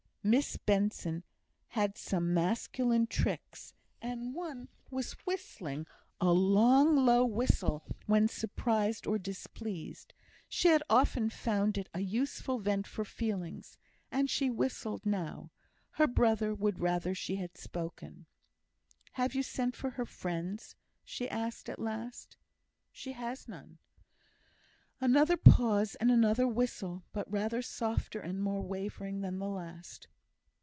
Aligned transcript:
Miss 0.23 0.55
Benson 0.55 1.23
had 1.69 1.97
some 1.97 2.31
masculine 2.31 3.07
tricks, 3.07 3.73
and 4.03 4.35
one 4.35 4.69
was 4.91 5.13
whistling 5.25 5.87
a 6.19 6.31
long, 6.31 6.95
low 6.95 7.25
whistle 7.25 7.83
when 8.05 8.27
surprised 8.27 9.07
or 9.07 9.17
displeased. 9.17 10.13
She 10.47 10.67
had 10.67 10.83
often 10.91 11.31
found 11.31 11.75
it 11.75 11.89
a 11.91 12.01
useful 12.01 12.59
vent 12.59 12.85
for 12.85 13.03
feelings, 13.03 13.79
and 14.11 14.29
she 14.29 14.51
whistled 14.51 15.07
now. 15.07 15.49
Her 15.93 16.05
brother 16.05 16.53
would 16.53 16.79
rather 16.79 17.15
she 17.15 17.37
had 17.37 17.57
spoken. 17.57 18.27
"Have 19.13 19.33
you 19.33 19.41
sent 19.41 19.75
for 19.75 19.89
her 19.89 20.05
friends?" 20.05 20.75
she 21.03 21.27
asked 21.31 21.67
at 21.67 21.79
last. 21.79 22.37
"She 22.91 23.13
has 23.13 23.47
none." 23.47 23.79
Another 25.03 25.35
pause 25.35 25.95
and 25.95 26.11
another 26.11 26.47
whistle, 26.47 27.01
but 27.11 27.31
rather 27.31 27.63
softer 27.63 28.19
and 28.19 28.39
more 28.39 28.61
wavering 28.61 29.21
than 29.21 29.39
the 29.39 29.49
last. 29.49 30.07